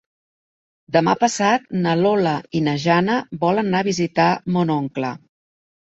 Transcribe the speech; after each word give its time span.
Demà 0.97 1.13
passat 1.23 1.67
na 1.85 1.93
Lola 2.01 2.35
i 2.61 2.65
na 2.71 2.75
Jana 2.87 3.21
volen 3.47 3.73
anar 3.73 3.87
a 3.89 3.91
visitar 3.93 4.31
mon 4.59 4.77
oncle. 4.83 5.19